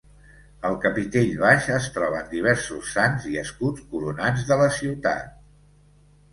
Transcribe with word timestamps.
Al 0.69 0.77
capitell 0.85 1.29
baix 1.41 1.67
es 1.75 1.91
troben 1.99 2.25
diversos 2.33 2.89
sants 2.95 3.29
i 3.35 3.39
escuts 3.45 3.87
coronats 3.95 4.51
de 4.51 4.61
la 4.65 4.69
ciutat. 4.83 5.41